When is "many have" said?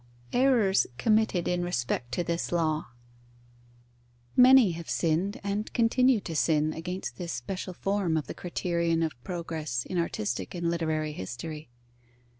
4.35-4.89